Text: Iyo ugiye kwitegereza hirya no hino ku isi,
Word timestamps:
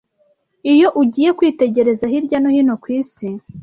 Iyo 0.73 0.87
ugiye 1.01 1.29
kwitegereza 1.37 2.03
hirya 2.11 2.37
no 2.41 2.49
hino 2.55 2.75
ku 2.83 2.87
isi, 2.99 3.27